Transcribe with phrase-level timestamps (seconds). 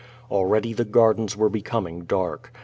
[0.31, 2.51] Already the gardens were becoming dark.